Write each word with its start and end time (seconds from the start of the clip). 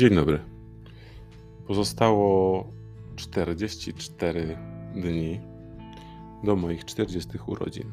Dzień 0.00 0.14
dobry. 0.14 0.38
Pozostało 1.66 2.72
44 3.16 4.58
dni 4.94 5.40
do 6.44 6.56
moich 6.56 6.84
40 6.84 7.28
urodzin, 7.46 7.92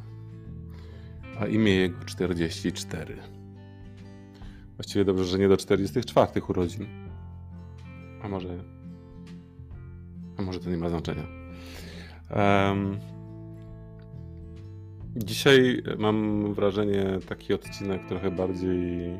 a 1.39 1.45
imię 1.45 1.75
jego 1.75 2.05
44. 2.05 3.17
Właściwie 4.75 5.05
dobrze, 5.05 5.25
że 5.25 5.39
nie 5.39 5.47
do 5.47 5.57
44 5.57 6.41
urodzin. 6.49 6.87
A 8.23 8.29
może. 8.29 8.63
A 10.37 10.41
może 10.41 10.59
to 10.59 10.69
nie 10.69 10.77
ma 10.77 10.89
znaczenia. 10.89 11.23
Um, 12.35 12.99
dzisiaj 15.15 15.83
mam 15.97 16.53
wrażenie 16.53 17.19
taki 17.29 17.53
odcinek 17.53 18.07
trochę 18.07 18.31
bardziej 18.31 19.13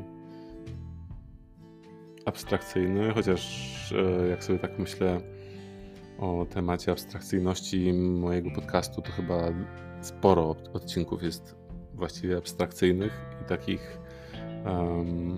abstrakcyjny, 2.28 3.12
chociaż 3.14 3.92
e, 3.92 4.28
jak 4.28 4.44
sobie 4.44 4.58
tak 4.58 4.78
myślę 4.78 5.20
o 6.18 6.46
temacie 6.50 6.92
abstrakcyjności 6.92 7.92
mojego 7.92 8.50
podcastu, 8.50 9.02
to 9.02 9.12
chyba 9.12 9.48
sporo 10.00 10.56
odcinków 10.72 11.22
jest 11.22 11.56
właściwie 11.94 12.36
abstrakcyjnych 12.36 13.20
i 13.42 13.48
takich 13.48 13.98
um, 14.66 15.36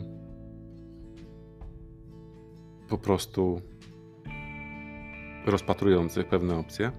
po 2.89 2.98
prostu 2.98 3.61
rozpatrujących 5.47 6.29
pewne 6.29 6.57
opcje. 6.57 6.93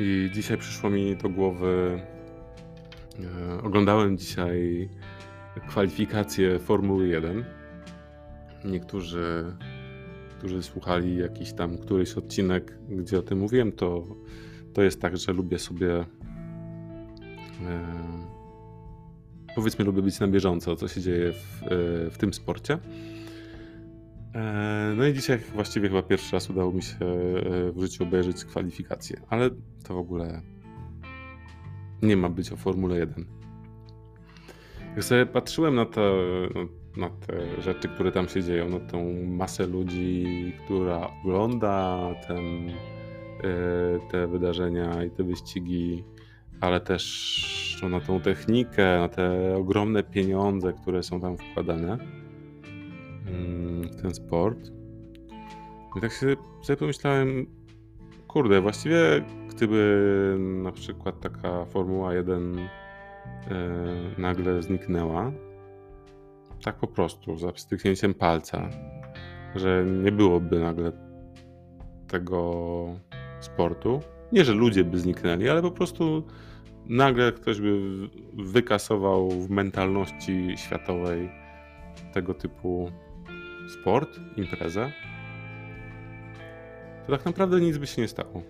I 0.00 0.30
dzisiaj 0.32 0.58
przyszło 0.58 0.90
mi 0.90 1.16
do 1.16 1.28
głowy. 1.28 2.00
E, 3.58 3.62
oglądałem 3.62 4.18
dzisiaj 4.18 4.88
kwalifikacje 5.68 6.58
Formuły 6.58 7.08
1 7.08 7.57
niektórzy, 8.64 9.44
którzy 10.38 10.62
słuchali 10.62 11.16
jakiś 11.16 11.52
tam 11.52 11.78
któryś 11.78 12.14
odcinek, 12.14 12.78
gdzie 12.88 13.18
o 13.18 13.22
tym 13.22 13.38
mówiłem, 13.38 13.72
to, 13.72 14.06
to 14.74 14.82
jest 14.82 15.00
tak, 15.00 15.16
że 15.16 15.32
lubię 15.32 15.58
sobie 15.58 15.94
e, 15.96 16.06
powiedzmy, 19.54 19.84
lubię 19.84 20.02
być 20.02 20.20
na 20.20 20.28
bieżąco, 20.28 20.76
co 20.76 20.88
się 20.88 21.00
dzieje 21.00 21.32
w, 21.32 21.62
e, 21.62 22.10
w 22.10 22.18
tym 22.18 22.34
sporcie. 22.34 22.78
E, 24.34 24.94
no 24.96 25.06
i 25.06 25.14
dzisiaj 25.14 25.38
właściwie 25.54 25.88
chyba 25.88 26.02
pierwszy 26.02 26.32
raz 26.32 26.50
udało 26.50 26.72
mi 26.72 26.82
się 26.82 26.96
w 27.72 27.80
życiu 27.80 28.04
obejrzeć 28.04 28.44
kwalifikacje, 28.44 29.20
ale 29.28 29.50
to 29.84 29.94
w 29.94 29.98
ogóle 29.98 30.42
nie 32.02 32.16
ma 32.16 32.28
być 32.28 32.52
o 32.52 32.56
Formule 32.56 32.98
1. 32.98 33.26
Jak 34.96 35.04
sobie 35.04 35.26
patrzyłem 35.26 35.74
na 35.74 35.84
to, 35.84 36.22
na 36.96 37.10
te 37.10 37.62
rzeczy, 37.62 37.88
które 37.88 38.12
tam 38.12 38.28
się 38.28 38.42
dzieją, 38.42 38.68
na 38.68 38.80
tą 38.80 39.26
masę 39.26 39.66
ludzi, 39.66 40.52
która 40.64 41.10
ogląda 41.20 41.98
ten, 42.26 42.68
e, 42.68 44.10
te 44.10 44.26
wydarzenia 44.26 45.04
i 45.04 45.10
te 45.10 45.22
wyścigi, 45.22 46.04
ale 46.60 46.80
też 46.80 47.78
no, 47.82 47.88
na 47.88 48.00
tą 48.00 48.20
technikę, 48.20 48.98
na 48.98 49.08
te 49.08 49.56
ogromne 49.56 50.02
pieniądze, 50.02 50.72
które 50.72 51.02
są 51.02 51.20
tam 51.20 51.36
wkładane 51.36 51.98
mm, 53.26 53.88
w 53.88 54.02
ten 54.02 54.14
sport. 54.14 54.58
I 55.96 56.00
tak 56.00 56.12
się, 56.12 56.36
sobie 56.62 56.76
pomyślałem, 56.76 57.46
kurde, 58.28 58.60
właściwie 58.60 59.24
gdyby 59.48 60.36
na 60.38 60.72
przykład 60.72 61.20
taka 61.20 61.64
Formuła 61.64 62.14
1 62.14 62.58
e, 62.58 62.68
nagle 64.18 64.62
zniknęła, 64.62 65.32
tak 66.64 66.76
po 66.76 66.86
prostu, 66.86 67.36
za 67.36 67.52
styknięciem 67.56 68.14
palca, 68.14 68.68
że 69.54 69.84
nie 69.84 70.12
byłoby 70.12 70.60
nagle 70.60 70.92
tego 72.08 72.86
sportu. 73.40 74.00
Nie, 74.32 74.44
że 74.44 74.52
ludzie 74.52 74.84
by 74.84 74.98
zniknęli, 74.98 75.48
ale 75.48 75.62
po 75.62 75.70
prostu 75.70 76.26
nagle 76.86 77.32
ktoś 77.32 77.60
by 77.60 77.80
wykasował 78.34 79.30
w 79.30 79.50
mentalności 79.50 80.54
światowej 80.56 81.30
tego 82.14 82.34
typu 82.34 82.90
sport, 83.68 84.20
imprezę, 84.36 84.92
to 87.06 87.16
tak 87.16 87.26
naprawdę 87.26 87.60
nic 87.60 87.78
by 87.78 87.86
się 87.86 88.02
nie 88.02 88.08
stało. 88.08 88.42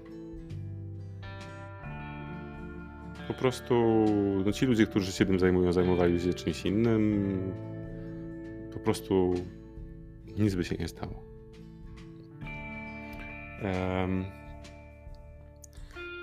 Po 3.29 3.35
prostu 3.35 4.05
no 4.47 4.53
ci 4.53 4.67
ludzie, 4.67 4.87
którzy 4.87 5.13
się 5.13 5.27
tym 5.27 5.39
zajmują, 5.39 5.73
zajmowali 5.73 6.21
się 6.21 6.35
czymś 6.35 6.67
innym, 6.67 7.39
po 8.73 8.79
prostu 8.79 9.35
nic 10.39 10.55
by 10.55 10.65
się 10.65 10.77
nie 10.77 10.89
stało. 10.89 11.23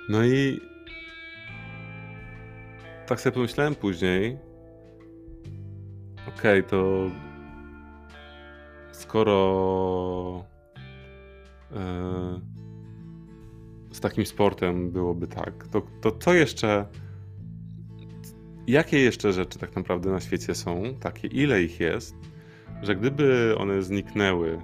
No 0.09 0.25
i 0.25 0.61
tak 3.07 3.22
sobie 3.22 3.34
pomyślałem 3.34 3.75
później, 3.75 4.38
okej, 6.28 6.59
okay, 6.59 6.63
to 6.63 7.09
skoro 8.91 10.45
e, 11.72 12.41
z 13.91 14.00
takim 14.00 14.25
sportem 14.25 14.91
byłoby 14.91 15.28
tak, 15.28 15.67
to, 15.67 15.81
to 16.01 16.11
co 16.11 16.34
jeszcze, 16.34 16.85
jakie 18.67 19.00
jeszcze 19.00 19.34
rzeczy 19.34 19.59
tak 19.59 19.75
naprawdę 19.75 20.11
na 20.11 20.19
świecie 20.19 20.55
są 20.55 20.84
takie, 21.00 21.28
ile 21.28 21.63
ich 21.63 21.79
jest, 21.79 22.16
że 22.81 22.96
gdyby 22.96 23.56
one 23.58 23.81
zniknęły 23.81 24.62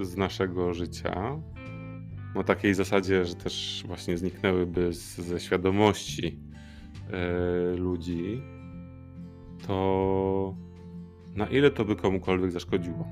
z 0.00 0.16
naszego 0.16 0.74
życia, 0.74 1.40
na 2.34 2.44
takiej 2.44 2.74
zasadzie, 2.74 3.24
że 3.24 3.34
też 3.34 3.84
właśnie 3.86 4.18
zniknęłyby 4.18 4.92
z, 4.92 5.18
ze 5.18 5.40
świadomości 5.40 6.38
e, 7.10 7.76
ludzi, 7.76 8.42
to 9.66 10.54
na 11.34 11.46
ile 11.46 11.70
to 11.70 11.84
by 11.84 11.96
komukolwiek 11.96 12.52
zaszkodziło? 12.52 13.08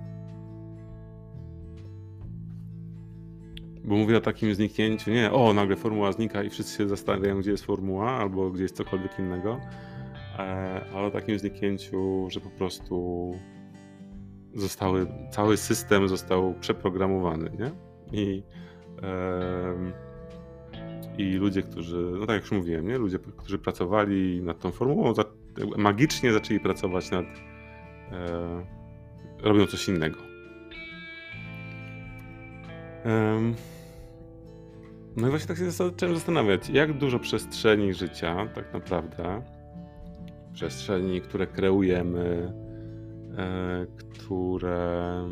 Bo 3.85 3.97
mówię 3.97 4.17
o 4.17 4.21
takim 4.21 4.55
zniknięciu, 4.55 5.11
nie, 5.11 5.33
o, 5.33 5.53
nagle 5.53 5.77
formuła 5.77 6.13
znika 6.13 6.43
i 6.43 6.51
wszyscy 6.51 6.79
się 6.79 6.89
zastanawiają, 6.89 7.41
gdzie 7.41 7.51
jest 7.51 7.65
formuła, 7.65 8.11
albo 8.11 8.51
gdzie 8.51 8.63
jest 8.63 8.77
cokolwiek 8.77 9.19
innego, 9.19 9.61
e, 10.39 10.41
ale 10.95 11.07
o 11.07 11.11
takim 11.11 11.39
zniknięciu, 11.39 12.27
że 12.31 12.41
po 12.41 12.51
prostu 12.51 13.33
zostały, 14.57 15.07
cały 15.31 15.57
system 15.57 16.09
został 16.09 16.55
przeprogramowany, 16.61 17.51
nie? 17.59 17.71
I, 18.13 18.43
i 21.19 21.33
ludzie, 21.33 21.63
którzy, 21.63 21.97
no 21.97 22.27
tak 22.27 22.35
jak 22.35 22.43
już 22.43 22.53
mówiłem, 22.53 22.89
nie? 22.89 22.99
Ludzie, 22.99 23.19
którzy 23.37 23.59
pracowali 23.59 24.43
nad 24.43 24.59
tą 24.59 24.73
formułą, 24.73 25.15
za, 25.15 25.25
magicznie 25.77 26.33
zaczęli 26.33 26.61
pracować 26.61 27.11
nad, 27.11 27.25
e, 28.13 28.67
robią 29.43 29.67
coś 29.67 29.89
innego. 29.89 30.17
no 35.17 35.27
i 35.27 35.31
właśnie 35.31 35.49
tak 35.49 35.57
się 35.57 35.71
zacząłem 35.71 36.15
zastanawiać, 36.15 36.69
jak 36.69 36.99
dużo 36.99 37.19
przestrzeni 37.19 37.95
życia 37.95 38.49
tak 38.55 38.73
naprawdę, 38.73 39.43
przestrzeni, 40.53 41.21
które 41.21 41.47
kreujemy, 41.47 42.53
E, 42.53 42.66
które 44.11 45.29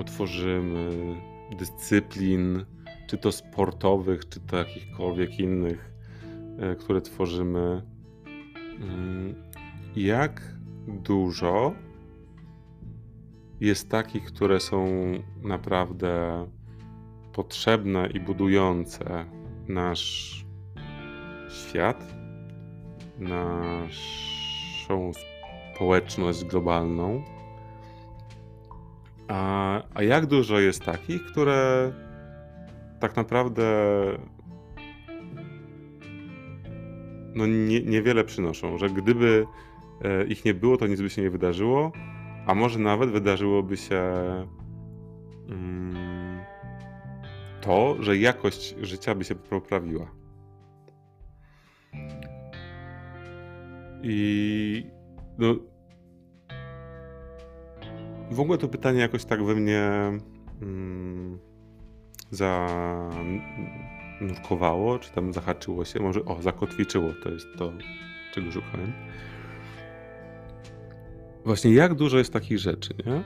utworzymy, 0.00 0.90
dyscyplin, 1.58 2.64
czy 3.06 3.18
to 3.18 3.32
sportowych, 3.32 4.28
czy 4.28 4.40
to 4.40 4.56
jakichkolwiek 4.56 5.38
innych, 5.38 5.92
e, 6.58 6.74
które 6.74 7.00
tworzymy. 7.00 7.82
Mm, 8.80 9.34
jak 9.96 10.42
dużo 10.86 11.74
jest 13.60 13.90
takich, 13.90 14.24
które 14.24 14.60
są 14.60 14.86
naprawdę 15.42 16.46
potrzebne 17.32 18.08
i 18.14 18.20
budujące 18.20 19.24
nasz 19.68 20.44
świat, 21.48 22.14
naszą 23.18 25.12
społeczność 25.74 26.44
globalną. 26.44 27.22
A, 29.28 29.82
a 29.94 30.02
jak 30.02 30.26
dużo 30.26 30.58
jest 30.60 30.84
takich, 30.84 31.24
które 31.26 31.92
tak 33.00 33.16
naprawdę 33.16 33.64
no 37.34 37.46
nie, 37.46 37.80
niewiele 37.80 38.24
przynoszą, 38.24 38.78
że 38.78 38.90
gdyby 38.90 39.46
e, 40.02 40.24
ich 40.24 40.44
nie 40.44 40.54
było, 40.54 40.76
to 40.76 40.86
nic 40.86 41.00
by 41.00 41.10
się 41.10 41.22
nie 41.22 41.30
wydarzyło, 41.30 41.92
a 42.46 42.54
może 42.54 42.78
nawet 42.78 43.10
wydarzyłoby 43.10 43.76
się 43.76 44.02
mm, 45.48 46.40
to, 47.60 47.96
że 48.00 48.16
jakość 48.16 48.74
życia 48.80 49.14
by 49.14 49.24
się 49.24 49.34
poprawiła. 49.34 50.06
I 54.02 54.94
no, 55.38 55.56
w 58.30 58.40
ogóle 58.40 58.58
to 58.58 58.68
pytanie 58.68 59.00
jakoś 59.00 59.24
tak 59.24 59.44
we 59.44 59.54
mnie 59.54 59.90
mm, 60.62 61.38
zanurkowało, 64.20 64.98
czy 64.98 65.12
tam 65.12 65.32
zahaczyło 65.32 65.84
się, 65.84 66.00
może 66.00 66.24
o, 66.24 66.42
zakotwiczyło, 66.42 67.10
to 67.22 67.30
jest 67.30 67.46
to, 67.58 67.72
czego 68.34 68.52
szukałem. 68.52 68.92
Właśnie 71.44 71.74
jak 71.74 71.94
dużo 71.94 72.18
jest 72.18 72.32
takich 72.32 72.58
rzeczy, 72.58 72.94
nie? 73.06 73.22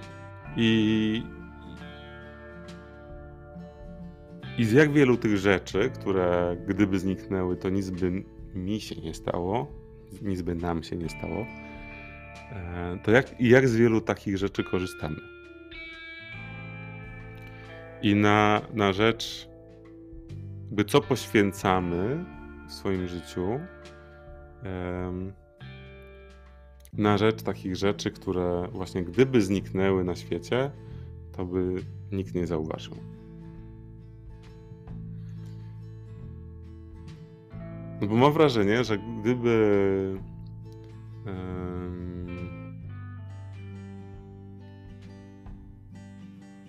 I, 0.56 1.22
I 4.58 4.64
z 4.64 4.72
jak 4.72 4.92
wielu 4.92 5.16
tych 5.16 5.36
rzeczy, 5.36 5.90
które 5.90 6.56
gdyby 6.68 6.98
zniknęły, 6.98 7.56
to 7.56 7.68
nic 7.68 7.90
by 7.90 8.24
mi 8.54 8.80
się 8.80 9.00
nie 9.00 9.14
stało, 9.14 9.72
nic 10.22 10.42
by 10.42 10.54
nam 10.54 10.82
się 10.82 10.96
nie 10.96 11.08
stało, 11.08 11.46
to 13.02 13.10
jak, 13.10 13.40
jak 13.40 13.68
z 13.68 13.76
wielu 13.76 14.00
takich 14.00 14.38
rzeczy 14.38 14.64
korzystamy? 14.64 15.16
I 18.02 18.14
na, 18.14 18.62
na 18.74 18.92
rzecz, 18.92 19.48
by 20.70 20.84
co 20.84 21.00
poświęcamy 21.00 22.24
w 22.68 22.72
swoim 22.72 23.08
życiu, 23.08 23.60
na 26.92 27.18
rzecz 27.18 27.42
takich 27.42 27.76
rzeczy, 27.76 28.10
które 28.10 28.68
właśnie 28.72 29.04
gdyby 29.04 29.42
zniknęły 29.42 30.04
na 30.04 30.16
świecie, 30.16 30.70
to 31.32 31.44
by 31.44 31.74
nikt 32.12 32.34
nie 32.34 32.46
zauważył. 32.46 32.94
No 38.00 38.06
bo 38.06 38.16
mam 38.16 38.32
wrażenie, 38.32 38.84
że 38.84 38.98
gdyby. 38.98 40.18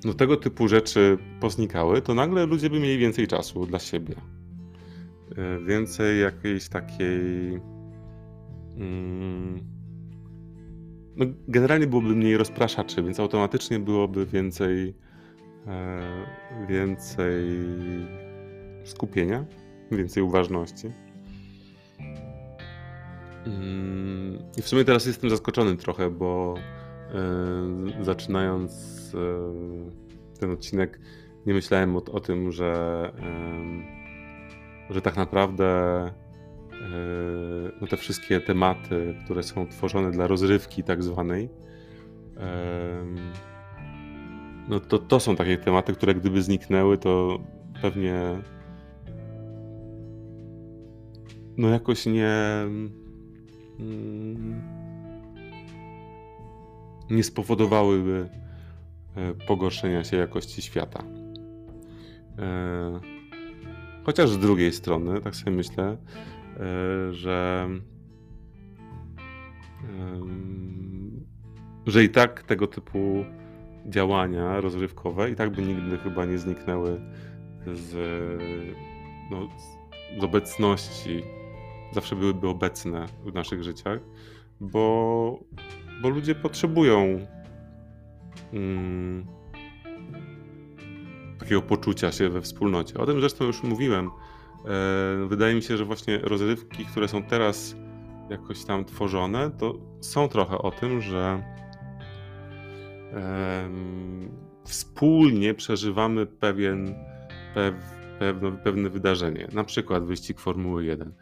No 0.05 0.13
tego 0.13 0.37
typu 0.37 0.67
rzeczy 0.67 1.17
poznikały, 1.39 2.01
to 2.01 2.13
nagle 2.13 2.45
ludzie 2.45 2.69
by 2.69 2.79
mieli 2.79 2.97
więcej 2.97 3.27
czasu 3.27 3.65
dla 3.65 3.79
siebie. 3.79 4.15
E, 5.37 5.59
więcej 5.65 6.21
jakiejś 6.21 6.69
takiej. 6.69 7.59
Mm, 8.77 9.59
no 11.15 11.25
generalnie 11.47 11.87
byłoby 11.87 12.15
mniej 12.15 12.37
rozpraszaczy, 12.37 13.03
więc 13.03 13.19
automatycznie 13.19 13.79
byłoby 13.79 14.25
więcej. 14.25 14.95
E, 15.67 15.99
więcej 16.69 17.49
skupienia, 18.83 19.45
więcej 19.91 20.23
uważności. 20.23 20.91
Mm, 23.45 24.39
I 24.57 24.61
w 24.61 24.67
sumie 24.67 24.85
teraz 24.85 25.05
jestem 25.05 25.29
zaskoczony 25.29 25.77
trochę, 25.77 26.09
bo 26.09 26.55
zaczynając 28.01 28.71
e, 29.15 30.39
ten 30.39 30.51
odcinek, 30.51 30.99
nie 31.45 31.53
myślałem 31.53 31.95
o, 31.95 32.03
o 32.11 32.19
tym, 32.19 32.51
że, 32.51 32.73
e, 34.89 34.93
że 34.93 35.01
tak 35.01 35.17
naprawdę 35.17 35.65
e, 36.05 36.11
no 37.81 37.87
te 37.87 37.97
wszystkie 37.97 38.41
tematy, 38.41 39.15
które 39.25 39.43
są 39.43 39.67
tworzone 39.67 40.11
dla 40.11 40.27
rozrywki 40.27 40.83
tak 40.83 41.03
zwanej, 41.03 41.49
e, 42.37 43.05
no 44.69 44.79
to, 44.79 44.99
to 44.99 45.19
są 45.19 45.35
takie 45.35 45.57
tematy, 45.57 45.93
które 45.93 46.15
gdyby 46.15 46.41
zniknęły, 46.41 46.97
to 46.97 47.39
pewnie 47.81 48.41
no 51.57 51.69
jakoś 51.69 52.05
nie 52.05 52.65
Mm, 53.79 54.61
nie 57.09 57.23
spowodowałyby 57.23 58.29
e, 59.15 59.33
pogorszenia 59.33 60.03
się 60.03 60.17
jakości 60.17 60.61
świata. 60.61 61.03
E, 62.39 62.99
chociaż 64.03 64.29
z 64.29 64.37
drugiej 64.37 64.71
strony, 64.71 65.21
tak 65.21 65.35
sobie 65.35 65.51
myślę, 65.51 65.83
e, 65.87 65.97
że 67.13 67.69
że 71.87 72.03
i 72.03 72.09
tak 72.09 72.43
tego 72.43 72.67
typu 72.67 73.25
działania 73.85 74.61
rozrywkowe 74.61 75.31
i 75.31 75.35
tak 75.35 75.49
by 75.49 75.61
nigdy 75.61 75.97
chyba 75.97 76.25
nie 76.25 76.37
zniknęły 76.37 77.01
z, 77.73 77.95
no, 79.31 79.47
z 80.19 80.23
obecności 80.23 81.23
zawsze 81.91 82.15
byłyby 82.15 82.47
obecne 82.47 83.05
w 83.25 83.33
naszych 83.33 83.63
życiach, 83.63 83.99
bo, 84.59 85.39
bo 86.01 86.09
ludzie 86.09 86.35
potrzebują 86.35 87.27
mm, 88.53 89.25
takiego 91.39 91.61
poczucia 91.61 92.11
się 92.11 92.29
we 92.29 92.41
wspólnocie. 92.41 92.97
O 92.97 93.05
tym 93.05 93.19
zresztą 93.19 93.45
już 93.45 93.63
mówiłem. 93.63 94.09
E, 94.65 95.27
wydaje 95.27 95.55
mi 95.55 95.61
się, 95.61 95.77
że 95.77 95.85
właśnie 95.85 96.17
rozrywki, 96.17 96.85
które 96.85 97.07
są 97.07 97.23
teraz 97.23 97.75
jakoś 98.29 98.65
tam 98.65 98.85
tworzone, 98.85 99.51
to 99.51 99.73
są 100.01 100.27
trochę 100.27 100.57
o 100.57 100.71
tym, 100.71 101.01
że 101.01 101.43
e, 103.13 103.69
wspólnie 104.65 105.53
przeżywamy 105.53 106.25
pewien, 106.25 106.95
pew, 107.53 107.73
pewne, 108.19 108.51
pewne 108.51 108.89
wydarzenie, 108.89 109.47
na 109.53 109.63
przykład 109.63 110.05
wyścig 110.05 110.39
Formuły 110.39 110.85
1. 110.85 111.13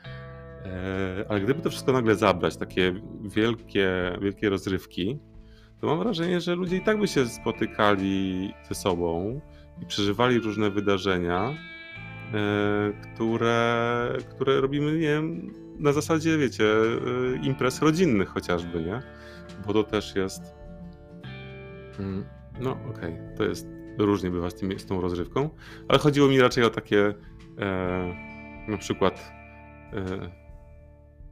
E, 0.67 1.25
ale 1.29 1.41
gdyby 1.41 1.61
to 1.61 1.69
wszystko 1.69 1.91
nagle 1.91 2.15
zabrać, 2.15 2.57
takie 2.57 2.93
wielkie, 3.21 4.17
wielkie 4.21 4.49
rozrywki, 4.49 5.19
to 5.81 5.87
mam 5.87 5.99
wrażenie, 5.99 6.41
że 6.41 6.55
ludzie 6.55 6.77
i 6.77 6.81
tak 6.81 6.99
by 6.99 7.07
się 7.07 7.25
spotykali 7.25 8.53
ze 8.69 8.75
sobą 8.75 9.41
i 9.81 9.85
przeżywali 9.85 10.39
różne 10.39 10.69
wydarzenia, 10.69 11.53
e, 12.33 12.93
które, 13.01 14.17
które 14.29 14.61
robimy, 14.61 14.91
nie 14.91 14.99
wiem, 14.99 15.53
na 15.79 15.93
zasadzie, 15.93 16.37
wiecie, 16.37 16.65
e, 16.65 17.45
imprez 17.45 17.81
rodzinnych 17.81 18.29
chociażby, 18.29 18.83
nie? 18.83 19.01
Bo 19.67 19.73
to 19.73 19.83
też 19.83 20.15
jest. 20.15 20.41
Mm, 21.99 22.25
no, 22.59 22.71
okej, 22.71 23.13
okay. 23.13 23.33
to 23.37 23.43
jest. 23.43 23.67
Różnie 23.97 24.29
bywa 24.29 24.49
z, 24.49 24.55
tym, 24.55 24.79
z 24.79 24.85
tą 24.85 25.01
rozrywką, 25.01 25.49
ale 25.87 25.99
chodziło 25.99 26.27
mi 26.27 26.41
raczej 26.41 26.63
o 26.63 26.69
takie 26.69 27.13
e, 27.59 28.15
na 28.67 28.77
przykład 28.77 29.31
e, 29.93 30.46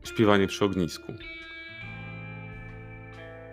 śpiewanie 0.06 0.48
przy 0.48 0.66
ognisku. 0.66 1.14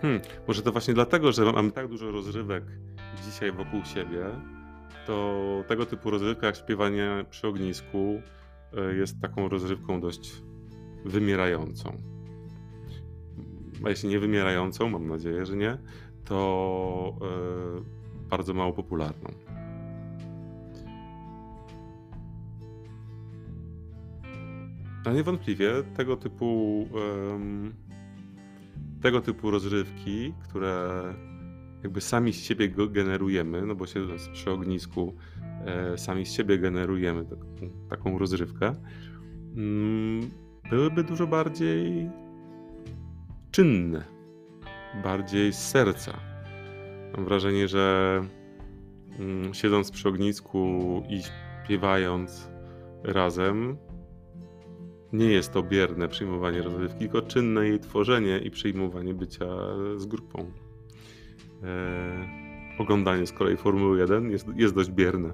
Hmm, 0.03 0.21
może 0.49 0.63
to 0.63 0.73
właśnie 0.73 0.95
dlatego, 0.95 1.33
że 1.33 1.53
mamy 1.53 1.73
tak 1.73 1.89
dużo 1.89 2.11
rozrywek 2.11 2.65
dzisiaj 3.25 3.53
wokół 3.53 3.85
siebie, 3.85 4.25
to 5.07 5.65
tego 5.69 5.87
typu 5.87 6.11
rozrywka 6.11 6.47
jak 6.47 6.57
śpiewanie 6.57 7.25
przy 7.31 7.49
ognisku 7.49 8.23
e, 8.73 8.95
jest 8.95 9.21
taką 9.21 9.49
rozrywką 9.49 10.01
dość 10.01 10.43
wymierającą. 11.05 11.97
A 13.85 13.91
jeśli 13.91 14.09
nie 14.09 14.19
wymierającą, 14.19 14.89
mam 14.89 15.07
nadzieję, 15.09 15.47
że 15.47 15.57
nie, 15.57 15.79
to 16.25 17.17
yy, 17.21 17.83
bardzo 18.29 18.55
mało 18.55 18.73
popularną. 18.73 19.31
Ale 25.05 25.15
niewątpliwie 25.15 25.71
tego 25.97 26.17
typu 26.17 26.79
um, 26.93 27.75
tego 29.03 29.21
typu 29.21 29.51
rozrywki, 29.51 30.35
które 30.45 31.03
jakby 31.83 32.01
sami 32.01 32.33
z 32.33 32.45
siebie 32.45 32.69
generujemy, 32.69 33.67
no 33.67 33.75
bo 33.75 33.87
siedząc 33.87 34.29
przy 34.29 34.51
ognisku 34.51 35.15
e, 35.65 35.99
sami 35.99 36.27
z 36.27 36.33
siebie 36.33 36.59
generujemy 36.59 37.25
taką, 37.25 37.47
taką 37.91 38.19
rozrywkę, 38.19 38.75
mm, 39.57 40.31
byłyby 40.71 41.05
dużo 41.05 41.27
bardziej 41.27 42.11
czynne, 43.51 44.05
bardziej 45.03 45.53
z 45.53 45.59
serca. 45.59 46.13
Mam 47.17 47.25
wrażenie, 47.25 47.69
że 47.69 48.21
mm, 49.19 49.55
siedząc 49.55 49.91
przy 49.91 50.09
ognisku 50.09 51.03
i 51.09 51.23
śpiewając 51.23 52.49
razem, 53.05 53.77
nie 55.13 55.27
jest 55.27 55.53
to 55.53 55.63
bierne 55.63 56.09
przyjmowanie 56.09 56.63
rozrywki, 56.63 56.99
tylko 56.99 57.23
czynne 57.23 57.69
jej 57.69 57.81
tworzenie 57.81 58.39
i 58.39 58.51
przyjmowanie 58.51 59.15
bycia 59.15 59.47
z 59.97 60.07
grupą. 60.07 60.51
E, 61.63 62.43
oglądanie 62.79 63.27
z 63.27 63.33
kolei 63.33 63.57
Formuły 63.57 63.99
1 63.99 64.31
jest, 64.31 64.47
jest 64.57 64.75
dość 64.75 64.91
bierne, 64.91 65.33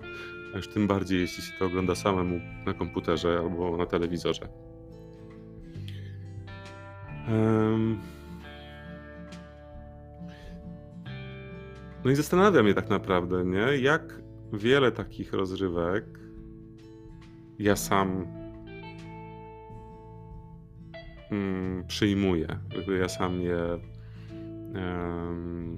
a 0.55 0.57
już 0.57 0.69
tym 0.69 0.87
bardziej 0.87 1.21
jeśli 1.21 1.43
się 1.43 1.53
to 1.59 1.65
ogląda 1.65 1.95
samemu 1.95 2.41
na 2.67 2.75
komputerze 2.75 3.39
albo 3.39 3.77
na 3.77 3.87
telewizorze. 3.87 4.49
No 12.05 12.11
i 12.11 12.15
zastanawiam 12.15 12.67
się 12.67 12.75
tak 12.75 12.91
naprawdę, 12.91 13.45
nie? 13.45 13.79
jak 13.79 14.23
wiele 14.53 14.93
takich 14.93 15.33
rozrywek 15.33 16.05
ja 17.59 17.77
sam 17.77 18.38
mm, 21.31 21.87
przyjmuję. 21.87 22.59
Ja 23.01 23.09
sam 23.09 23.41
je 23.41 23.79
um, 24.75 25.77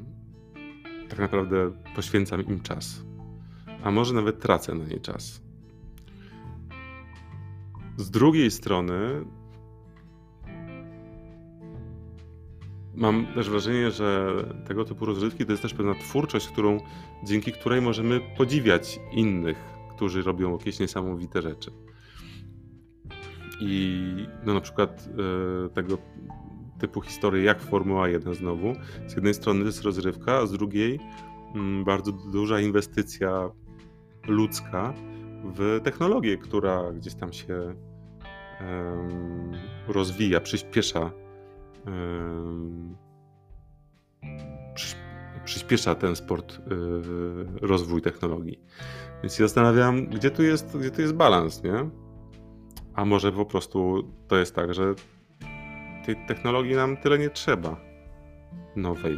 tak 1.09 1.19
naprawdę 1.19 1.73
poświęcam 1.97 2.47
im 2.47 2.61
czas. 2.61 3.04
A 3.83 3.90
może 3.90 4.14
nawet 4.14 4.40
tracę 4.40 4.75
na 4.75 4.85
nie 4.85 5.00
czas. 5.00 5.42
Z 7.97 8.11
drugiej 8.11 8.50
strony 8.50 9.25
mam 12.95 13.26
też 13.35 13.50
wrażenie, 13.50 13.90
że 13.90 14.35
tego 14.66 14.85
typu 14.85 15.04
rozrywki 15.04 15.47
to 15.47 15.52
jest 15.52 15.62
też 15.62 15.75
pewna 15.75 15.95
twórczość, 15.95 16.49
którą, 16.49 16.80
dzięki 17.25 17.52
której 17.52 17.83
możemy 17.83 18.21
podziwiać 18.37 19.00
innych, 19.12 19.59
którzy 19.95 20.23
robią 20.23 20.52
jakieś 20.52 20.78
niesamowite 20.78 21.42
rzeczy. 21.42 21.71
I 23.61 24.26
no 24.47 24.55
na 24.55 24.61
przykład 24.61 25.09
e, 25.67 25.69
tego 25.69 25.99
typu 26.79 27.00
historie 27.00 27.45
jak 27.45 27.61
Formuła 27.61 28.09
1 28.09 28.35
znowu. 28.35 28.75
Z 29.07 29.14
jednej 29.14 29.35
strony 29.35 29.61
to 29.61 29.67
jest 29.67 29.83
rozrywka, 29.83 30.37
a 30.37 30.47
z 30.47 30.52
drugiej 30.52 31.00
mm, 31.55 31.85
bardzo 31.85 32.12
duża 32.12 32.61
inwestycja 32.61 33.50
ludzka 34.26 34.95
w 35.45 35.81
technologię, 35.85 36.38
która 36.38 36.93
gdzieś 36.93 37.14
tam 37.14 37.33
się 37.33 37.75
rozwija, 39.88 40.40
przyspiesza 40.40 41.11
przyspiesza 45.45 45.95
ten 45.95 46.17
sport, 46.17 46.59
y, 46.59 46.61
rozwój 47.67 48.02
technologii. 48.02 48.61
Więc 49.23 49.35
się 49.35 49.45
zastanawiam, 49.45 50.07
gdzie 50.07 50.31
tu 50.31 50.43
jest, 50.43 50.76
gdzie 50.76 50.90
tu 50.90 51.00
jest 51.00 51.14
balans, 51.14 51.62
nie? 51.62 51.90
A 53.00 53.04
może 53.04 53.33
po 53.33 53.45
prostu 53.45 54.09
to 54.28 54.37
jest 54.37 54.54
tak, 54.54 54.75
że 54.75 54.95
tej 56.07 56.16
technologii 56.26 56.75
nam 56.75 56.97
tyle 56.97 57.19
nie 57.19 57.30
trzeba 57.30 57.76
nowej. 58.76 59.16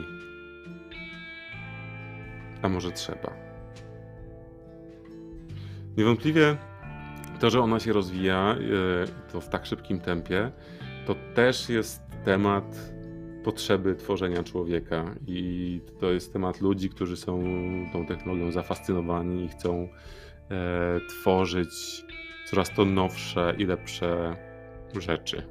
A 2.63 2.69
może 2.69 2.93
trzeba. 2.93 3.33
Niewątpliwie 5.97 6.57
to, 7.41 7.51
że 7.51 7.61
ona 7.61 7.81
się 7.81 7.93
rozwija 7.93 8.57
e, 8.57 9.31
to 9.33 9.41
w 9.41 9.49
tak 9.49 9.67
szybkim 9.67 10.01
tempie, 10.01 10.53
to 11.07 11.15
też 11.35 11.69
jest 11.69 12.03
temat 12.25 12.93
potrzeby 13.45 13.95
tworzenia 13.95 14.43
człowieka 14.43 15.15
i 15.27 15.81
to 16.01 16.13
jest 16.13 16.33
temat 16.33 16.61
ludzi, 16.61 16.91
którzy 16.91 17.17
są 17.17 17.45
tą 17.93 18.07
technologią 18.07 18.53
zafascynowani 18.53 19.45
i 19.45 19.49
chcą 19.49 19.89
e, 20.51 21.01
tworzyć 21.09 22.05
coraz 22.53 22.71
to 22.71 22.85
nowsze 22.85 23.55
i 23.59 23.65
lepsze 23.67 24.37
rzeczy. 25.01 25.43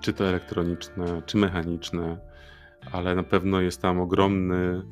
czy 0.00 0.12
to 0.12 0.28
elektroniczne, 0.28 1.22
czy 1.26 1.36
mechaniczne, 1.36 2.18
ale 2.92 3.14
na 3.14 3.22
pewno 3.22 3.60
jest 3.60 3.82
tam 3.82 4.00
ogromny, 4.00 4.82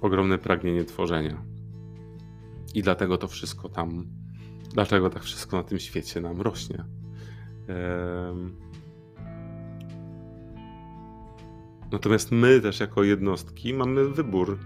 ogromne 0.00 0.38
pragnienie 0.38 0.84
tworzenia. 0.84 1.42
I 2.74 2.82
dlatego 2.82 3.18
to 3.18 3.28
wszystko 3.28 3.68
tam, 3.68 4.06
dlatego 4.74 5.10
tak 5.10 5.22
wszystko 5.22 5.56
na 5.56 5.62
tym 5.62 5.78
świecie 5.78 6.20
nam 6.20 6.40
rośnie. 6.40 6.84
Natomiast 11.92 12.32
my 12.32 12.60
też 12.60 12.80
jako 12.80 13.02
jednostki 13.04 13.74
mamy 13.74 14.08
wybór, 14.08 14.58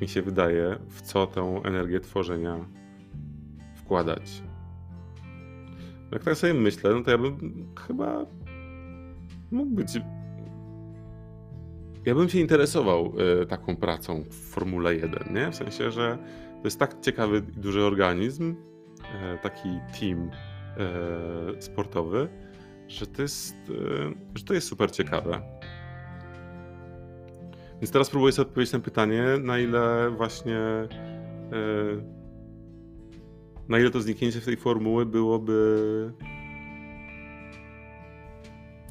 mi 0.00 0.08
się 0.08 0.22
wydaje, 0.22 0.78
w 0.88 1.02
co 1.02 1.26
tę 1.26 1.60
energię 1.64 2.00
tworzenia 2.00 2.64
wkładać. 3.76 4.42
Jak 6.12 6.24
tak 6.24 6.36
sobie 6.36 6.54
myślę, 6.54 6.94
no 6.94 7.02
to 7.02 7.10
ja 7.10 7.18
bym 7.18 7.66
chyba 7.86 8.26
mógł 9.50 9.70
być. 9.70 9.88
Ja 12.04 12.14
bym 12.14 12.28
się 12.28 12.38
interesował 12.38 13.12
y, 13.42 13.46
taką 13.46 13.76
pracą 13.76 14.24
w 14.30 14.34
Formule 14.34 14.94
1, 14.94 15.34
nie? 15.34 15.50
W 15.50 15.54
sensie, 15.54 15.90
że 15.90 16.18
to 16.58 16.64
jest 16.64 16.78
tak 16.78 17.00
ciekawy 17.00 17.42
i 17.56 17.60
duży 17.60 17.82
organizm, 17.82 18.50
y, 18.54 18.54
taki 19.42 19.68
team 20.00 20.30
y, 21.58 21.62
sportowy, 21.62 22.28
że 22.88 23.06
to 23.06 23.22
jest, 23.22 23.56
że 24.34 24.44
to 24.44 24.54
jest 24.54 24.68
super 24.68 24.90
ciekawe. 24.90 25.42
Więc 27.80 27.90
teraz 27.90 28.10
próbuję 28.10 28.32
sobie 28.32 28.48
odpowiedzieć 28.48 28.72
na 28.72 28.80
pytanie, 28.80 29.24
na 29.42 29.58
ile 29.58 30.10
właśnie 30.10 30.58
na 33.68 33.78
ile 33.78 33.90
to 33.90 34.00
zniknięcie 34.00 34.40
tej 34.40 34.56
formuły 34.56 35.06
byłoby. 35.06 36.12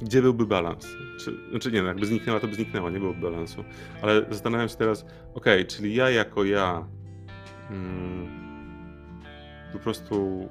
Gdzie 0.01 0.21
byłby 0.21 0.45
balans? 0.45 0.87
Czy, 1.19 1.33
znaczy 1.49 1.71
nie, 1.71 1.81
no 1.81 1.87
jakby 1.87 2.05
zniknęła, 2.05 2.39
to 2.39 2.47
by 2.47 2.55
zniknęła, 2.55 2.89
nie 2.89 2.99
byłoby 2.99 3.21
balansu. 3.21 3.63
Ale 4.01 4.25
zastanawiam 4.29 4.69
się 4.69 4.75
teraz, 4.75 5.05
ok, 5.33 5.45
czyli 5.67 5.95
ja 5.95 6.09
jako 6.09 6.43
ja 6.43 6.87
mm, 7.71 8.27
po 9.73 9.79
prostu, 9.79 10.49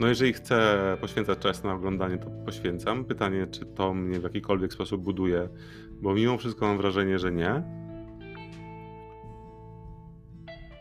no 0.00 0.06
jeżeli 0.06 0.32
chcę 0.32 0.96
poświęcać 1.00 1.38
czas 1.38 1.64
na 1.64 1.72
oglądanie, 1.72 2.18
to 2.18 2.30
poświęcam. 2.44 3.04
Pytanie, 3.04 3.46
czy 3.46 3.66
to 3.66 3.94
mnie 3.94 4.20
w 4.20 4.22
jakikolwiek 4.22 4.72
sposób 4.72 5.02
buduje, 5.02 5.48
bo 5.92 6.14
mimo 6.14 6.38
wszystko 6.38 6.66
mam 6.66 6.76
wrażenie, 6.76 7.18
że 7.18 7.32
nie 7.32 7.62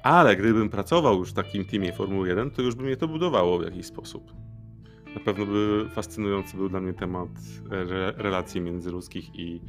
ale 0.03 0.35
gdybym 0.35 0.69
pracował 0.69 1.19
już 1.19 1.29
w 1.29 1.33
takim 1.33 1.65
teamie 1.65 1.93
Formuły 1.93 2.27
1, 2.27 2.51
to 2.51 2.61
już 2.61 2.75
by 2.75 2.83
mnie 2.83 2.97
to 2.97 3.07
budowało 3.07 3.59
w 3.59 3.63
jakiś 3.63 3.85
sposób. 3.85 4.33
Na 5.15 5.21
pewno 5.25 5.45
by 5.45 5.89
fascynujący 5.89 6.57
był 6.57 6.69
dla 6.69 6.81
mnie 6.81 6.93
temat 6.93 7.29
re 7.71 8.13
relacji 8.17 8.61
międzyludzkich 8.61 9.35
i 9.35 9.61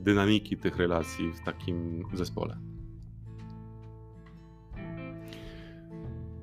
dynamiki 0.00 0.56
tych 0.56 0.76
relacji 0.76 1.32
w 1.32 1.44
takim 1.44 2.04
zespole. 2.14 2.58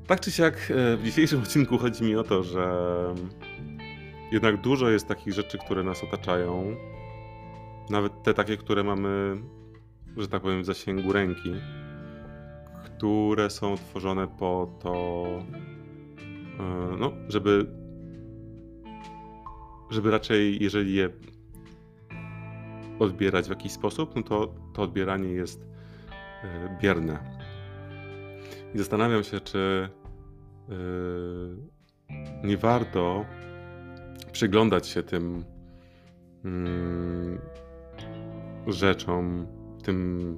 Tak 0.08 0.20
czy 0.20 0.32
siak, 0.32 0.72
e, 0.72 0.98
w 0.98 1.04
dzisiejszym 1.04 1.42
odcinku 1.42 1.78
chodzi 1.78 2.04
mi 2.04 2.16
o 2.16 2.24
to, 2.24 2.44
że 2.44 2.66
jednak 4.32 4.62
dużo 4.62 4.90
jest 4.90 5.08
takich 5.08 5.34
rzeczy, 5.34 5.58
które 5.58 5.84
nas 5.84 6.04
otaczają. 6.04 6.76
Nawet 7.90 8.24
te 8.24 8.34
takie, 8.34 8.58
które 8.58 8.84
mamy, 8.84 9.38
że 10.18 10.28
tak 10.28 10.42
powiem, 10.42 10.62
w 10.62 10.66
zasięgu 10.66 11.14
ręki 11.14 11.52
które 12.98 13.50
są 13.50 13.76
tworzone 13.76 14.28
po 14.28 14.80
to, 14.80 15.26
e, 16.60 16.98
no, 17.00 17.12
żeby, 17.28 17.66
żeby 19.90 20.12
raczej, 20.12 20.64
jeżeli 20.64 20.96
je 20.96 21.10
odbierać 23.00 23.46
w 23.46 23.50
jakiś 23.50 23.72
sposób, 23.72 24.16
no 24.16 24.24
to 24.24 24.54
to 24.74 24.82
odbieranie 24.82 25.30
jest 25.30 25.68
e, 26.44 26.78
bierne. 26.82 27.35
I 28.76 28.78
zastanawiam 28.78 29.24
się, 29.24 29.40
czy 29.40 29.90
e, 30.70 30.74
nie 32.48 32.58
warto 32.58 33.26
przyglądać 34.32 34.88
się 34.88 35.04
tym 35.04 35.46
mm, 36.46 37.40
rzeczom, 38.68 39.48
tym 39.84 40.38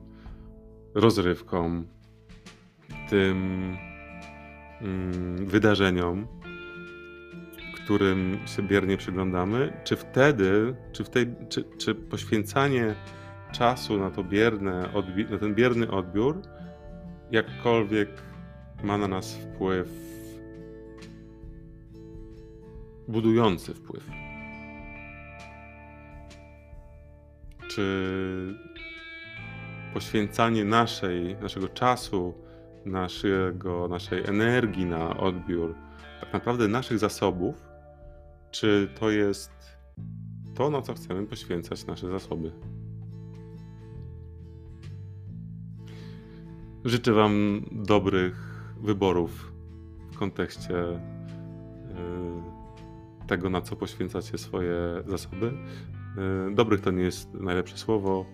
rozrywkom, 0.96 1.88
tym 3.10 3.38
mm, 4.82 5.46
wydarzeniom, 5.46 6.28
którym 7.76 8.40
się 8.46 8.64
biernie 8.64 8.98
przyglądamy, 8.98 9.82
czy 9.84 9.96
wtedy, 9.96 10.76
czy, 10.92 11.04
w 11.04 11.10
tej, 11.10 11.36
czy, 11.50 11.64
czy 11.78 11.96
poświęcanie 11.96 12.96
czasu 13.52 13.98
na, 13.98 14.10
to 14.10 14.24
bierne 14.24 14.90
na 15.30 15.38
ten 15.38 15.56
bierny 15.56 15.92
odbiór 15.92 16.42
jakkolwiek 17.32 18.27
ma 18.84 18.98
na 18.98 19.08
nas 19.08 19.36
wpływ, 19.36 19.88
budujący 23.08 23.74
wpływ. 23.74 24.10
Czy 27.70 27.88
poświęcanie 29.94 30.66
naszej, 30.66 31.36
naszego 31.42 31.70
czasu, 31.70 32.34
naszego, 32.86 33.88
naszej 33.88 34.26
energii 34.26 34.86
na 34.86 35.18
odbiór, 35.18 35.76
tak 36.22 36.34
naprawdę 36.34 36.68
naszych 36.68 37.00
zasobów, 37.00 37.56
czy 38.52 38.90
to 39.00 39.10
jest 39.10 39.52
to, 40.56 40.70
na 40.70 40.82
co 40.82 40.94
chcemy 40.94 41.28
poświęcać 41.28 41.86
nasze 41.86 42.08
zasoby. 42.08 42.52
Życzę 46.86 47.14
Wam 47.14 47.62
dobrych 47.72 48.47
wyborów 48.82 49.54
w 50.12 50.18
kontekście 50.18 50.84
y, 50.84 50.98
tego, 53.28 53.50
na 53.50 53.62
co 53.62 53.76
poświęcacie 53.76 54.38
swoje 54.38 54.78
zasoby. 55.08 55.54
Y, 56.52 56.56
dobrych 56.56 56.82
to 56.82 56.92
nie 56.92 57.04
jest 57.04 57.34
najlepsze 57.34 57.78
słowo. 57.78 58.26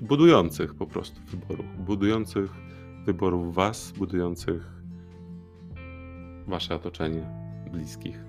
Y, 0.00 0.04
budujących 0.04 0.74
po 0.74 0.86
prostu 0.86 1.20
wyborów, 1.30 1.66
budujących 1.78 2.50
wyborów 3.04 3.54
Was, 3.54 3.92
budujących 3.92 4.76
Wasze 6.46 6.74
otoczenie 6.74 7.26
bliskich. 7.72 8.24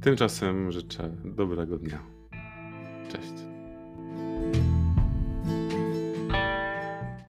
Tymczasem 0.00 0.72
życzę 0.72 1.16
dobrego 1.24 1.78
dnia. 1.78 1.98
Cześć. 3.08 3.45